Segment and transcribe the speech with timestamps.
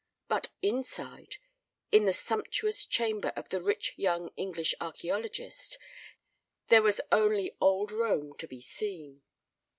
[0.27, 1.35] But inside,
[1.91, 5.77] in the sumptuous chamber of the rich young English archaeologist,
[6.69, 9.21] there was only old Rome to be seen.